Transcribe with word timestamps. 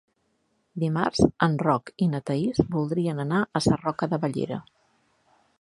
Dimarts 0.83 1.21
en 1.49 1.57
Roc 1.67 1.93
i 2.07 2.09
na 2.15 2.23
Thaís 2.31 2.63
voldrien 2.79 3.25
anar 3.27 3.45
a 3.61 3.65
Sarroca 3.67 4.13
de 4.15 4.23
Bellera. 4.25 4.63